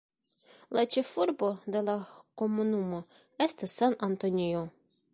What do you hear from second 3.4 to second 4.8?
estas San Antonio.